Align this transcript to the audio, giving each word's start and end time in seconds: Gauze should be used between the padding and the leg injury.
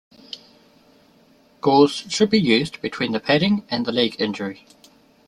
Gauze 1.61 2.05
should 2.11 2.31
be 2.31 2.39
used 2.41 2.81
between 2.81 3.11
the 3.11 3.19
padding 3.19 3.63
and 3.69 3.85
the 3.85 3.91
leg 3.91 4.15
injury. 4.17 4.65